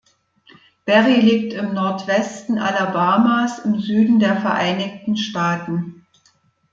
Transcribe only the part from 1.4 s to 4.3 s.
im Nordwesten Alabamas im Süden